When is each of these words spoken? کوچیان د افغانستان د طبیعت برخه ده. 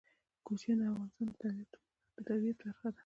کوچیان 0.45 0.77
د 0.79 0.81
افغانستان 1.03 1.51
د 1.59 1.61
طبیعت 2.27 2.55
برخه 2.61 2.87
ده. 2.93 2.99